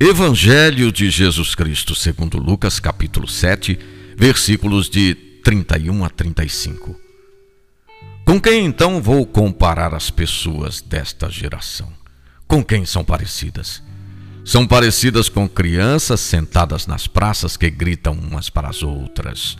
Evangelho 0.00 0.90
de 0.90 1.08
Jesus 1.08 1.54
Cristo, 1.54 1.94
segundo 1.94 2.36
Lucas, 2.36 2.80
capítulo 2.80 3.28
7, 3.28 3.78
versículos 4.16 4.90
de 4.90 5.14
31 5.44 6.04
a 6.04 6.10
35. 6.10 6.98
Com 8.26 8.40
quem 8.40 8.66
então 8.66 9.00
vou 9.00 9.24
comparar 9.24 9.94
as 9.94 10.10
pessoas 10.10 10.80
desta 10.80 11.30
geração? 11.30 11.92
Com 12.48 12.62
quem 12.62 12.84
são 12.84 13.04
parecidas? 13.04 13.80
São 14.44 14.66
parecidas 14.66 15.28
com 15.28 15.48
crianças 15.48 16.20
sentadas 16.20 16.88
nas 16.88 17.06
praças 17.06 17.56
que 17.56 17.70
gritam 17.70 18.14
umas 18.14 18.50
para 18.50 18.68
as 18.68 18.82
outras. 18.82 19.56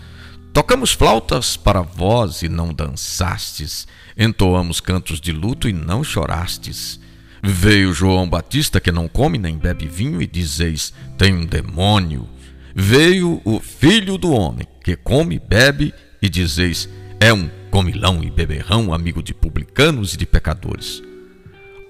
Tocamos 0.53 0.91
flautas 0.91 1.57
para 1.57 1.81
vós 1.81 2.43
e 2.43 2.49
não 2.49 2.75
dançastes, 2.75 3.87
entoamos 4.19 4.81
cantos 4.81 5.21
de 5.21 5.31
luto 5.31 5.69
e 5.69 5.73
não 5.73 6.03
chorastes. 6.03 6.99
Veio 7.47 7.93
João 7.93 8.27
Batista, 8.27 8.81
que 8.81 8.91
não 8.91 9.07
come 9.07 9.37
nem 9.37 9.59
bebe 9.59 9.87
vinho, 9.87 10.23
e 10.23 10.27
dizeis: 10.27 10.95
tem 11.19 11.35
um 11.35 11.45
demônio. 11.45 12.27
Veio 12.75 13.43
o 13.45 13.61
filho 13.61 14.17
do 14.17 14.33
homem, 14.33 14.67
que 14.83 14.97
come, 14.97 15.39
bebe, 15.39 15.93
e 16.23 16.29
dizeis: 16.31 16.89
é 17.21 17.35
um 17.35 17.51
comilão 17.71 18.25
e 18.25 18.31
beberrão, 18.31 18.95
amigo 18.95 19.23
de 19.23 19.35
publicanos 19.35 20.15
e 20.15 20.17
de 20.17 20.25
pecadores. 20.25 21.03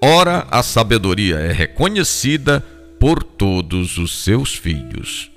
Ora, 0.01 0.45
a 0.51 0.61
sabedoria 0.61 1.37
é 1.37 1.53
reconhecida 1.53 2.59
por 2.99 3.23
todos 3.23 3.97
os 3.97 4.23
seus 4.23 4.53
filhos. 4.53 5.31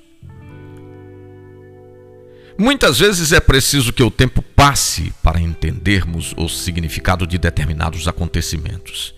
Muitas 2.57 2.99
vezes 2.99 3.31
é 3.31 3.39
preciso 3.39 3.93
que 3.93 4.03
o 4.03 4.11
tempo 4.11 4.41
passe 4.41 5.13
para 5.23 5.39
entendermos 5.39 6.33
o 6.35 6.49
significado 6.49 7.25
de 7.25 7.37
determinados 7.37 8.05
acontecimentos. 8.05 9.17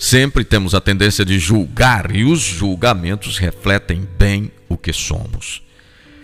Sempre 0.00 0.44
temos 0.44 0.74
a 0.74 0.80
tendência 0.80 1.26
de 1.26 1.38
julgar 1.38 2.16
e 2.16 2.24
os 2.24 2.40
julgamentos 2.40 3.36
refletem 3.36 4.08
bem 4.18 4.50
o 4.66 4.74
que 4.74 4.94
somos. 4.94 5.62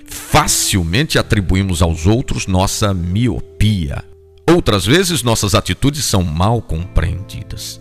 Facilmente 0.06 1.18
atribuímos 1.18 1.82
aos 1.82 2.06
outros 2.06 2.46
nossa 2.46 2.94
miopia. 2.94 4.02
Outras 4.48 4.86
vezes 4.86 5.22
nossas 5.22 5.54
atitudes 5.54 6.06
são 6.06 6.22
mal 6.22 6.62
compreendidas. 6.62 7.78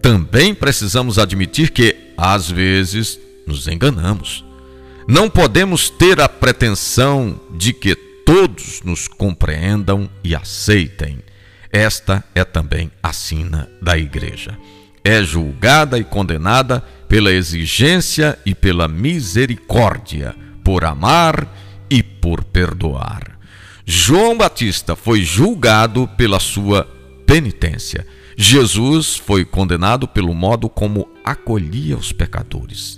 Também 0.00 0.54
precisamos 0.54 1.18
admitir 1.18 1.72
que, 1.72 1.94
às 2.16 2.50
vezes, 2.50 3.20
nos 3.46 3.68
enganamos. 3.68 4.42
Não 5.06 5.28
podemos 5.28 5.90
ter 5.90 6.22
a 6.22 6.28
pretensão 6.28 7.38
de 7.54 7.74
que 7.74 7.94
todos 8.24 8.80
nos 8.82 9.06
compreendam 9.06 10.08
e 10.24 10.34
aceitem. 10.34 11.18
Esta 11.70 12.24
é 12.34 12.44
também 12.44 12.90
a 13.02 13.12
sina 13.12 13.68
da 13.82 13.98
igreja 13.98 14.56
é 15.04 15.22
julgada 15.22 15.98
e 15.98 16.04
condenada 16.04 16.82
pela 17.08 17.32
exigência 17.32 18.38
e 18.44 18.54
pela 18.54 18.86
misericórdia, 18.86 20.34
por 20.62 20.84
amar 20.84 21.48
e 21.90 22.02
por 22.02 22.44
perdoar. 22.44 23.38
João 23.86 24.36
Batista 24.36 24.94
foi 24.94 25.22
julgado 25.22 26.06
pela 26.16 26.38
sua 26.38 26.86
penitência. 27.26 28.06
Jesus 28.36 29.16
foi 29.16 29.44
condenado 29.44 30.06
pelo 30.06 30.34
modo 30.34 30.68
como 30.68 31.08
acolhia 31.24 31.96
os 31.96 32.12
pecadores. 32.12 32.96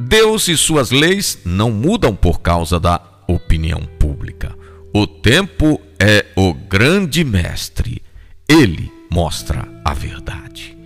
Deus 0.00 0.48
e 0.48 0.56
suas 0.56 0.90
leis 0.90 1.38
não 1.44 1.70
mudam 1.70 2.16
por 2.16 2.40
causa 2.40 2.80
da 2.80 3.00
opinião 3.28 3.80
pública. 3.98 4.56
O 4.92 5.06
tempo 5.06 5.80
é 5.98 6.26
o 6.36 6.52
grande 6.52 7.22
mestre. 7.24 8.02
Ele 8.48 8.90
mostra 9.10 9.68
a 9.84 9.92
verdade. 9.92 10.76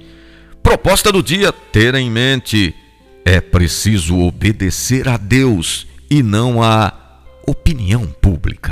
Proposta 0.68 1.10
do 1.10 1.22
dia: 1.22 1.50
ter 1.50 1.94
em 1.94 2.10
mente 2.10 2.74
é 3.24 3.40
preciso 3.40 4.18
obedecer 4.18 5.08
a 5.08 5.16
Deus 5.16 5.86
e 6.10 6.22
não 6.22 6.62
à 6.62 6.92
opinião 7.46 8.06
pública. 8.06 8.67